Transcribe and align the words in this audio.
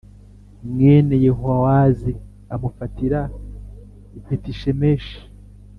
mwene 0.71 1.13
Yehowahazi 1.25 2.11
amufatira 2.53 3.19
i 4.17 4.19
Betishemeshi 4.25 5.17